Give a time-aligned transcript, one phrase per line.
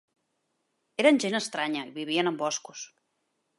[1.03, 2.87] Eren gent estranya, i vivien en boscos.